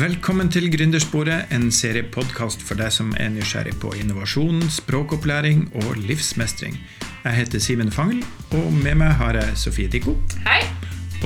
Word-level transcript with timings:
Velkommen 0.00 0.48
til 0.48 0.70
Gründersporet, 0.72 1.50
en 1.52 1.66
serie 1.76 2.06
podkast 2.08 2.62
for 2.64 2.78
deg 2.80 2.88
som 2.94 3.10
er 3.20 3.28
nysgjerrig 3.34 3.74
på 3.82 3.90
innovasjon, 4.00 4.62
språkopplæring 4.72 5.66
og 5.76 5.98
livsmestring. 5.98 6.78
Jeg 7.26 7.36
heter 7.36 7.60
Simen 7.60 7.92
Fangel, 7.92 8.22
og 8.56 8.70
med 8.78 8.96
meg 9.02 9.12
har 9.18 9.36
jeg 9.36 9.58
Sofie 9.60 9.92
Dikko 9.92 10.14
Hei. 10.46 10.62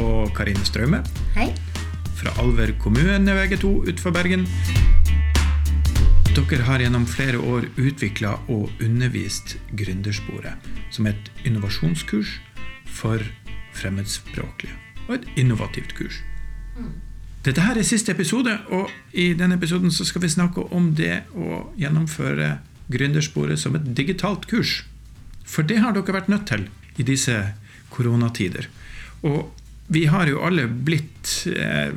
og 0.03 0.35
Karine 0.35 0.67
Straume 0.67 1.05
Hei. 1.37 1.53
fra 2.19 2.35
Alver 2.43 2.75
kommune 2.83 3.39
VG2 3.39 3.71
utenfor 3.93 4.11
Bergen. 4.11 4.43
Dere 6.35 6.67
har 6.67 6.83
gjennom 6.83 7.07
flere 7.07 7.39
år 7.39 7.71
utvikla 7.79 8.41
og 8.51 8.75
undervist 8.83 9.55
Gründersporet 9.71 10.67
som 10.91 11.07
et 11.07 11.31
innovasjonskurs 11.47 12.41
for 12.91 13.23
fremmedspråklige. 13.79 14.75
Og 15.07 15.21
et 15.21 15.35
innovativt 15.39 15.95
kurs. 15.95 16.25
Dette 17.45 17.61
her 17.61 17.77
er 17.77 17.85
siste 17.85 18.15
episode, 18.15 18.55
og 18.73 18.89
i 19.13 19.35
denne 19.37 19.59
episoden 19.59 19.93
så 19.93 20.07
skal 20.09 20.23
vi 20.25 20.33
snakke 20.33 20.65
om 20.73 20.95
det 20.97 21.27
å 21.37 21.67
gjennomføre 21.77 22.55
Gründersporet 22.93 23.61
som 23.61 23.77
et 23.77 23.85
digitalt 23.97 24.47
kurs. 24.49 24.83
For 25.45 25.65
det 25.65 25.83
har 25.85 25.93
dere 25.93 26.17
vært 26.17 26.31
nødt 26.33 26.47
til 26.49 26.67
i 26.97 27.05
disse 27.05 27.37
koronatider. 27.93 28.69
Og 29.29 29.53
vi 29.93 30.07
har 30.09 30.29
jo 30.29 30.41
alle 30.45 30.65
blitt 30.69 31.45
eh, 31.53 31.93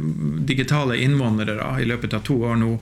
digitale 0.48 1.00
innvandrere 1.00 1.70
i 1.80 1.88
løpet 1.88 2.18
av 2.18 2.26
to 2.28 2.42
år 2.44 2.60
nå. 2.60 2.74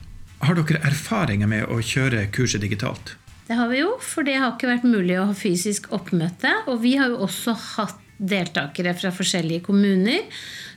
Har 0.42 0.58
dere 0.58 0.82
erfaringer 0.90 1.50
med 1.50 1.70
å 1.70 1.78
kjøre 1.78 2.26
kurset 2.34 2.66
digitalt? 2.66 3.14
Det 3.46 3.54
har 3.54 3.70
vi 3.70 3.78
jo, 3.78 3.92
for 4.02 4.26
det 4.26 4.34
har 4.40 4.54
ikke 4.54 4.72
vært 4.72 4.88
mulig 4.88 5.20
å 5.20 5.28
ha 5.28 5.36
fysisk 5.36 5.86
oppmøte. 5.94 6.50
Og 6.66 6.80
vi 6.82 6.96
har 6.98 7.12
jo 7.12 7.22
også 7.28 7.54
hatt 7.76 8.02
deltakere 8.16 8.94
fra 8.96 9.12
forskjellige 9.14 9.66
kommuner. 9.68 10.24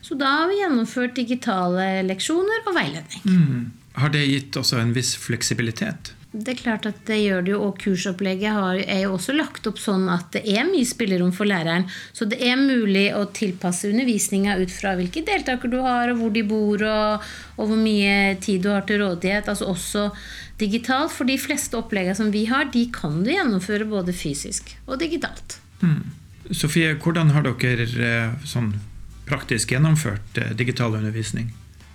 Så 0.05 0.17
da 0.19 0.29
har 0.41 0.51
vi 0.51 0.59
gjennomført 0.59 1.15
digitale 1.17 2.03
leksjoner 2.05 2.67
og 2.67 2.77
veiledning. 2.77 3.69
Har 3.99 4.13
det 4.13 4.25
gitt 4.27 4.59
også 4.59 4.79
en 4.83 4.93
viss 4.95 5.15
fleksibilitet? 5.19 6.13
Det 6.29 6.51
er 6.53 6.59
klart 6.59 6.85
at 6.85 6.97
det 7.07 7.15
gjør 7.23 7.41
det 7.41 7.53
jo, 7.55 7.59
og 7.65 7.79
kursopplegget 7.81 8.53
har, 8.53 8.79
er 8.83 8.99
jo 9.07 9.15
også 9.15 9.33
lagt 9.33 9.65
opp 9.65 9.79
sånn 9.81 10.03
at 10.13 10.27
det 10.35 10.43
er 10.45 10.67
mye 10.67 10.85
spillerom 10.85 11.31
for 11.33 11.49
læreren. 11.49 11.87
Så 12.13 12.27
det 12.29 12.37
er 12.45 12.59
mulig 12.59 13.07
å 13.17 13.23
tilpasse 13.33 13.89
undervisninga 13.89 14.59
ut 14.61 14.69
fra 14.69 14.93
hvilke 14.99 15.23
deltakere 15.25 15.73
du 15.73 15.79
har, 15.81 16.11
og 16.13 16.21
hvor 16.21 16.35
de 16.35 16.43
bor, 16.45 16.85
og, 16.85 17.25
og 17.57 17.71
hvor 17.71 17.81
mye 17.81 18.35
tid 18.45 18.61
du 18.61 18.69
har 18.69 18.85
til 18.85 19.01
rådighet. 19.01 19.49
Altså 19.49 19.71
også 19.73 20.05
digitalt. 20.61 21.15
For 21.15 21.25
de 21.25 21.39
fleste 21.41 21.79
oppleggene 21.81 22.19
som 22.21 22.29
vi 22.35 22.45
har, 22.51 22.69
de 22.69 22.85
kan 22.93 23.23
du 23.25 23.33
gjennomføre 23.33 23.89
både 23.89 24.13
fysisk 24.13 24.75
og 24.85 25.01
digitalt. 25.01 25.57
Sofie, 26.53 26.93
hvordan 27.01 27.33
har 27.33 27.49
dere 27.49 27.89
eh, 27.89 28.37
sånn 28.45 28.75
praktisk 29.29 29.73
gjennomført 29.73 30.37
eh, 30.37 30.53
digital 30.57 30.93
undervisning? 31.01 31.49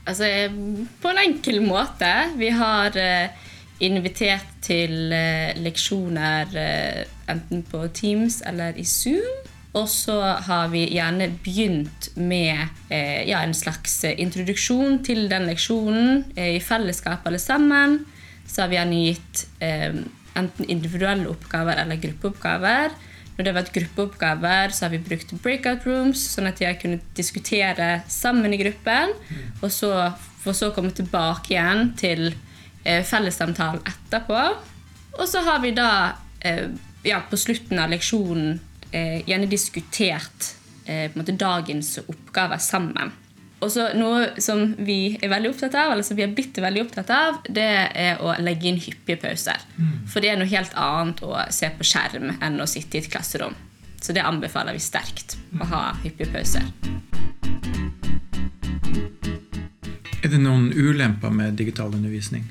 Altså, 0.04 0.26
eh, 0.26 0.52
på 1.00 1.10
en 1.10 1.22
enkel 1.22 1.62
måte. 1.64 2.10
Vi 2.38 2.50
har 2.54 2.98
eh, 2.98 3.50
invitert 3.82 4.46
til 4.62 5.12
eh, 5.12 5.54
leksjoner 5.58 6.54
eh, 6.58 7.02
enten 7.30 7.64
på 7.66 7.82
Teams 7.94 8.40
eller 8.46 8.78
i 8.78 8.84
Zoom. 8.86 9.42
Og 9.74 9.88
så 9.90 10.20
har 10.46 10.68
vi 10.70 10.84
gjerne 10.94 11.32
begynt 11.42 12.12
med 12.14 12.68
eh, 12.94 13.24
ja, 13.26 13.42
en 13.42 13.56
slags 13.56 14.04
introduksjon 14.06 15.00
til 15.06 15.26
den 15.30 15.48
leksjonen 15.50 16.22
i 16.38 16.60
fellesskap 16.62 17.26
alle 17.26 17.42
sammen. 17.42 18.04
Så 18.46 18.62
har 18.62 18.70
vi 18.70 18.78
gjerne 18.78 19.00
gitt 19.08 19.42
enten 20.38 20.68
individuelle 20.70 21.26
oppgaver 21.32 21.80
eller 21.82 21.98
gruppeoppgaver. 21.98 22.94
Når 23.34 23.42
det 23.42 23.50
har 23.50 23.56
vært 23.56 23.74
gruppeoppgaver, 23.74 24.70
så 24.70 24.84
har 24.84 24.92
vi 24.92 25.02
brukt 25.02 25.32
breakout 25.42 25.86
rooms, 25.88 26.22
sånn 26.36 26.46
at 26.46 26.60
de 26.60 26.68
har 26.68 26.78
kunnet 26.78 27.06
diskutere 27.18 28.04
sammen 28.06 28.54
i 28.54 28.60
gruppen. 28.60 29.14
Og 29.58 29.72
så, 29.74 29.90
for 30.44 30.54
så 30.54 30.70
å 30.70 30.76
komme 30.76 30.94
tilbake 30.94 31.56
igjen 31.56 31.88
til 31.98 32.28
fellessamtalen 32.84 33.80
etterpå. 33.88 34.40
Og 35.18 35.28
så 35.30 35.40
har 35.46 35.60
vi 35.62 35.70
da 35.76 35.88
eh, 36.44 36.68
ja, 37.06 37.22
på 37.30 37.38
slutten 37.38 37.78
av 37.78 37.92
leksjonen 37.92 38.58
eh, 38.90 39.20
gjerne 39.28 39.50
diskutert 39.50 40.54
eh, 40.84 41.10
måte 41.14 41.36
dagens 41.38 41.98
oppgaver 42.06 42.58
sammen. 42.62 43.12
Og 43.64 43.70
så 43.72 43.86
Noe 43.96 44.42
som 44.42 44.74
vi 44.84 45.14
er 45.22 45.30
veldig 45.32 45.54
opptatt 45.54 45.76
av, 45.78 45.94
eller 45.94 46.04
som 46.04 46.18
vi 46.18 46.24
har 46.26 46.32
blitt 46.36 46.58
veldig 46.60 46.82
opptatt 46.84 47.12
av, 47.14 47.38
det 47.48 47.70
er 47.96 48.20
å 48.20 48.34
legge 48.42 48.68
inn 48.68 48.80
hyppige 48.82 49.22
pauser. 49.22 49.62
For 50.10 50.20
det 50.20 50.34
er 50.34 50.40
noe 50.40 50.50
helt 50.50 50.74
annet 50.76 51.22
å 51.24 51.32
se 51.54 51.70
på 51.72 51.86
skjerm 51.86 52.34
enn 52.44 52.60
å 52.60 52.68
sitte 52.68 52.98
i 52.98 53.04
et 53.04 53.08
klasserom. 53.08 53.56
Så 54.04 54.12
det 54.12 54.26
anbefaler 54.26 54.76
vi 54.76 54.82
sterkt, 54.84 55.38
å 55.56 55.70
ha 55.70 55.84
hyppige 56.02 56.34
pauser. 56.34 56.66
Er 60.24 60.32
det 60.32 60.42
noen 60.42 60.68
ulemper 60.72 61.32
med 61.32 61.56
digital 61.56 61.94
undervisning? 61.94 62.44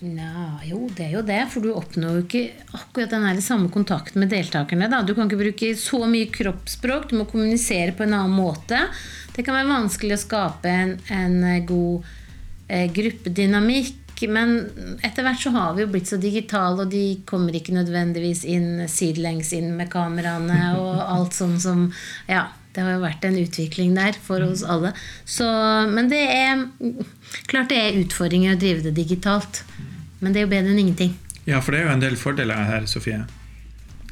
Ja, 0.00 0.56
jo, 0.64 0.86
det 0.96 1.10
er 1.10 1.16
jo 1.18 1.20
det, 1.28 1.40
for 1.52 1.60
du 1.60 1.74
oppnår 1.76 2.14
jo 2.16 2.20
ikke 2.24 2.44
akkurat 2.72 3.12
den 3.12 3.42
samme 3.44 3.68
kontakten 3.72 4.22
med 4.22 4.30
deltakerne. 4.32 4.88
Da. 4.88 5.02
Du 5.04 5.12
kan 5.12 5.28
ikke 5.28 5.42
bruke 5.42 5.74
så 5.76 6.06
mye 6.08 6.30
kroppsspråk, 6.32 7.10
du 7.10 7.18
må 7.18 7.26
kommunisere 7.28 7.92
på 7.96 8.06
en 8.06 8.16
annen 8.16 8.32
måte. 8.32 8.80
Det 9.36 9.44
kan 9.44 9.58
være 9.58 9.68
vanskelig 9.68 10.16
å 10.16 10.22
skape 10.22 10.72
en, 10.72 10.94
en 11.12 11.66
god 11.68 12.08
eh, 12.68 12.86
gruppedynamikk. 12.96 14.24
Men 14.28 14.54
etter 15.04 15.24
hvert 15.24 15.40
så 15.40 15.52
har 15.54 15.76
vi 15.76 15.84
jo 15.84 15.90
blitt 15.92 16.08
så 16.08 16.18
digitale, 16.20 16.84
og 16.84 16.92
de 16.92 17.20
kommer 17.28 17.56
ikke 17.56 17.76
nødvendigvis 17.76 18.42
inn 18.48 18.86
sidelengs 18.88 19.52
inn 19.56 19.70
med 19.76 19.88
kameraene 19.92 20.74
og 20.80 20.96
alt 21.00 21.36
sånn 21.36 21.56
som 21.60 21.86
Ja, 22.28 22.50
det 22.74 22.84
har 22.84 22.94
jo 22.94 23.02
vært 23.02 23.24
en 23.26 23.38
utvikling 23.40 23.96
der 23.96 24.16
for 24.22 24.44
oss 24.44 24.62
alle. 24.62 24.92
Så, 25.24 25.46
men 25.90 26.10
det 26.12 26.20
er 26.30 26.66
klart 27.50 27.72
det 27.72 27.80
er 27.80 28.02
utfordringer 28.02 28.54
å 28.54 28.60
drive 28.60 28.84
det 28.86 28.94
digitalt. 29.00 29.64
Men 30.20 30.32
det 30.32 30.42
er 30.42 30.46
jo 30.46 30.52
bedre 30.52 30.72
enn 30.72 30.82
ingenting. 30.84 31.16
Ja, 31.48 31.60
for 31.64 31.72
det 31.72 31.80
er 31.80 31.88
jo 31.88 31.94
en 31.96 32.04
del 32.04 32.16
fordeler 32.20 32.64
her, 32.68 32.86
Sofie. 32.88 33.24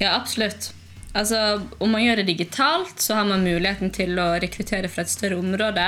Ja, 0.00 0.14
absolutt. 0.14 0.72
Altså, 1.12 1.60
Om 1.78 1.92
man 1.92 2.04
gjør 2.04 2.20
det 2.20 2.28
digitalt, 2.30 3.00
så 3.00 3.18
har 3.18 3.28
man 3.28 3.44
muligheten 3.44 3.92
til 3.94 4.18
å 4.20 4.30
rekruttere 4.40 4.90
fra 4.92 5.04
et 5.04 5.12
større 5.12 5.38
område. 5.40 5.86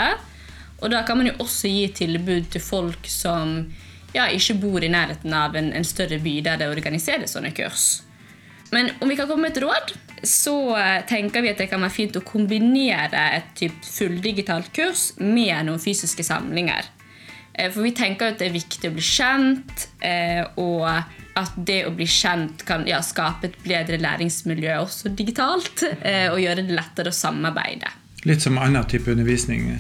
Og 0.80 0.92
da 0.92 1.02
kan 1.06 1.20
man 1.20 1.28
jo 1.28 1.38
også 1.42 1.68
gi 1.68 1.88
tilbud 1.94 2.50
til 2.52 2.64
folk 2.64 3.08
som 3.08 3.64
ja, 4.14 4.26
ikke 4.32 4.58
bor 4.62 4.82
i 4.82 4.90
nærheten 4.90 5.34
av 5.36 5.56
en, 5.56 5.72
en 5.76 5.86
større 5.86 6.18
by 6.22 6.40
der 6.44 6.60
det 6.60 6.70
organiseres 6.72 7.36
sånne 7.36 7.52
kurs. 7.56 8.02
Men 8.70 8.92
om 9.02 9.10
vi 9.10 9.16
kan 9.18 9.28
komme 9.28 9.48
med 9.48 9.56
et 9.56 9.62
råd, 9.64 9.92
så 10.26 10.54
eh, 10.78 11.02
tenker 11.08 11.42
vi 11.42 11.50
at 11.52 11.60
det 11.60 11.68
kan 11.70 11.82
være 11.82 11.94
fint 11.94 12.16
å 12.18 12.24
kombinere 12.26 13.22
et 13.36 13.52
typ 13.58 13.76
fulldigitalt 13.86 14.70
kurs 14.76 15.10
med 15.18 15.66
noen 15.66 15.82
fysiske 15.82 16.24
samlinger. 16.26 16.88
Eh, 17.60 17.70
For 17.72 17.84
vi 17.84 17.92
tenker 17.96 18.32
at 18.32 18.40
det 18.40 18.48
er 18.50 18.56
viktig 18.56 18.90
å 18.90 18.96
bli 18.96 19.04
kjent, 19.04 19.88
eh, 20.00 20.42
og 20.60 20.86
at 21.40 21.54
det 21.56 21.84
å 21.86 21.92
bli 21.94 22.06
kjent 22.10 22.64
kan 22.68 22.86
ja, 22.88 23.00
skape 23.04 23.50
et 23.50 23.58
bedre 23.64 24.00
læringsmiljø 24.00 24.80
også 24.80 25.12
digitalt, 25.16 25.84
eh, 26.00 26.28
og 26.32 26.40
gjøre 26.42 26.64
det 26.66 26.76
lettere 26.76 27.12
å 27.12 27.16
samarbeide. 27.16 27.92
Litt 28.28 28.44
som 28.44 28.58
annen 28.60 28.84
type 28.88 29.12
undervisning. 29.12 29.72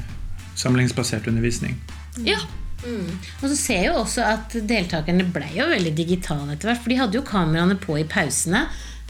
Samlingsbasert 0.56 1.28
undervisning. 1.28 1.76
Ja, 2.24 2.40
Og 2.80 3.44
så 3.44 3.56
ser 3.60 3.76
jeg 3.82 3.88
jo 3.90 3.98
også 4.00 4.22
at 4.24 4.54
deltakerne 4.64 5.26
ble 5.28 5.44
jo 5.52 5.66
veldig 5.68 5.90
digitale 5.92 6.54
etter 6.54 6.70
hvert. 6.70 6.80
For 6.80 6.88
de 6.88 6.96
hadde 6.96 7.18
jo 7.18 7.20
kameraene 7.28 7.76
på 7.76 7.98
i 8.00 8.06
pausene. 8.08 8.62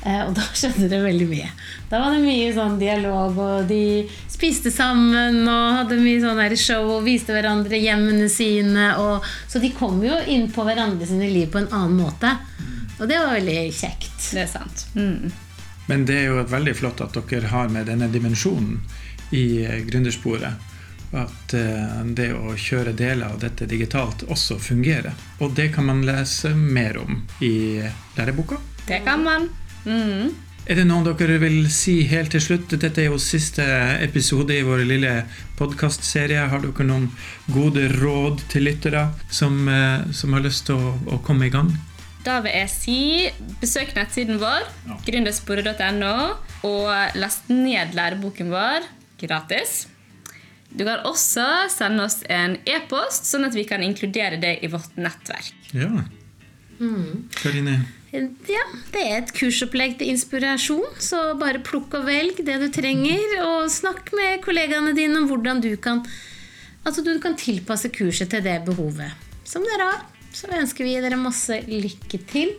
Eh, 0.05 0.22
Og 0.27 0.34
da 0.37 0.47
skjedde 0.59 0.88
det 0.91 1.03
veldig 1.05 1.28
mye. 1.31 1.50
Da 1.91 2.00
var 2.03 2.16
det 2.16 2.25
mye 2.25 2.53
sånn 2.56 2.78
dialog, 2.81 3.38
og 3.38 3.69
de 3.71 4.06
spiste 4.31 4.72
sammen 4.72 5.43
og 5.44 5.77
hadde 5.81 6.00
mye 6.00 6.22
sånn 6.22 6.56
show 6.56 6.87
og 6.97 7.05
viste 7.05 7.34
hverandre 7.37 7.81
hjemmene 7.81 8.28
sine. 8.33 8.94
Og, 9.03 9.27
så 9.49 9.61
de 9.62 9.72
kom 9.77 10.00
jo 10.05 10.16
inn 10.27 10.49
på 10.53 10.65
hverandre 10.65 11.09
sine 11.09 11.28
liv 11.28 11.50
på 11.53 11.61
en 11.61 11.71
annen 11.71 12.00
måte. 12.00 12.33
Og 13.00 13.09
det 13.09 13.19
var 13.21 13.37
veldig 13.37 13.61
kjekt. 13.72 14.16
det 14.33 14.44
er 14.44 14.50
sant. 14.50 14.87
Mm. 14.94 15.31
Men 15.88 16.05
det 16.06 16.19
er 16.20 16.26
jo 16.29 16.43
veldig 16.47 16.75
flott 16.79 17.00
at 17.02 17.17
dere 17.31 17.49
har 17.50 17.70
med 17.73 17.88
denne 17.91 18.06
dimensjonen 18.12 18.76
i 19.35 19.64
eh, 19.64 19.81
gründersporet. 19.88 20.69
At 21.11 21.55
eh, 21.58 22.02
det 22.14 22.29
å 22.37 22.55
kjøre 22.55 22.93
deler 22.94 23.32
av 23.32 23.41
dette 23.43 23.67
digitalt 23.67 24.23
også 24.31 24.61
fungerer. 24.62 25.17
Og 25.41 25.56
det 25.56 25.73
kan 25.75 25.88
man 25.88 26.05
lese 26.06 26.52
mer 26.55 27.00
om 27.02 27.25
i 27.43 27.81
læreboka. 28.19 28.61
Det 28.87 29.00
kan 29.06 29.25
man. 29.26 29.49
Mm. 29.85 30.31
Er 30.71 30.77
det 30.77 30.85
noe 30.87 31.15
dere 31.17 31.38
vil 31.41 31.65
si 31.73 32.03
helt 32.06 32.31
til 32.35 32.43
slutt? 32.44 32.75
Dette 32.79 33.00
er 33.03 33.09
jo 33.09 33.19
siste 33.19 33.65
episode 34.05 34.55
i 34.55 34.62
vår 34.62 34.85
lille 34.87 35.12
podkastserie. 35.59 36.44
Har 36.53 36.61
dere 36.62 36.85
noen 36.87 37.09
gode 37.50 37.88
råd 37.97 38.43
til 38.53 38.69
lyttere 38.69 39.06
som, 39.32 39.56
eh, 39.69 40.05
som 40.12 40.32
har 40.37 40.44
lyst 40.44 40.67
til 40.69 40.77
å, 40.77 40.93
å 41.17 41.19
komme 41.27 41.49
i 41.49 41.50
gang? 41.55 41.73
Da 42.23 42.41
vil 42.44 42.53
jeg 42.53 42.69
si 42.69 42.99
besøk 43.62 43.94
nettsiden 43.97 44.38
vår, 44.38 44.67
Ja. 44.87 44.99
gründersporet.no, 45.06 46.37
og 46.69 47.17
last 47.17 47.49
ned 47.49 47.94
læreboken 47.97 48.50
vår 48.53 48.85
gratis. 49.19 49.87
Du 50.71 50.85
kan 50.85 51.00
også 51.09 51.47
sende 51.73 52.05
oss 52.05 52.21
en 52.29 52.59
e-post, 52.69 53.25
sånn 53.26 53.47
at 53.49 53.55
vi 53.56 53.65
kan 53.65 53.83
inkludere 53.83 54.38
det 54.38 54.59
i 54.62 54.69
vårt 54.69 54.94
nettverk. 55.00 55.50
Ja. 55.73 56.05
Karine? 57.43 57.81
Ja, 58.11 58.65
det 58.91 59.03
er 59.05 59.17
et 59.21 59.33
kursopplegg 59.37 59.99
til 60.01 60.11
inspirasjon, 60.11 60.97
så 60.99 61.31
bare 61.39 61.62
plukk 61.62 61.95
og 62.01 62.09
velg 62.09 62.41
det 62.43 62.57
du 62.59 62.67
trenger, 62.75 63.37
og 63.45 63.71
snakk 63.71 64.11
med 64.19 64.43
kollegaene 64.43 64.97
dine 64.97 65.23
om 65.23 65.31
hvordan 65.31 65.62
du 65.62 65.73
kan 65.81 66.03
Altså 66.81 67.03
du 67.05 67.12
kan 67.21 67.35
tilpasse 67.37 67.91
kurset 67.93 68.31
til 68.33 68.41
det 68.41 68.55
behovet 68.65 69.12
som 69.45 69.65
dere 69.67 69.89
har. 69.91 70.05
Så 70.33 70.49
ønsker 70.55 70.87
vi 70.87 70.95
dere 71.03 71.19
masse 71.21 71.59
lykke 71.69 72.23
til. 72.31 72.55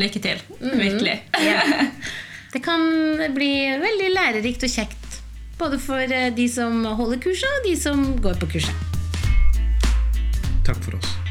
Lykke 0.00 0.22
til. 0.24 0.44
Virkelig. 0.60 1.18
Ja. 1.42 1.60
Det 2.52 2.60
kan 2.60 2.82
bli 3.32 3.52
veldig 3.80 4.10
lærerikt 4.12 4.66
og 4.66 4.72
kjekt. 4.72 5.20
Både 5.56 5.78
for 5.80 6.04
eh, 6.04 6.28
de 6.36 6.44
som 6.52 6.84
holder 6.84 7.22
kurset, 7.24 7.48
og 7.48 7.64
de 7.64 7.72
som 7.80 8.04
går 8.20 8.36
på 8.42 8.50
kurset. 8.56 8.76
Takk 10.66 10.84
for 10.84 11.00
oss. 11.00 11.21